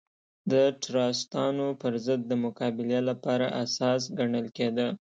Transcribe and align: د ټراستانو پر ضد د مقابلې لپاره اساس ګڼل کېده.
د 0.51 0.53
ټراستانو 0.83 1.67
پر 1.81 1.93
ضد 2.05 2.21
د 2.27 2.33
مقابلې 2.45 2.99
لپاره 3.09 3.45
اساس 3.63 4.01
ګڼل 4.17 4.45
کېده. 4.57 4.87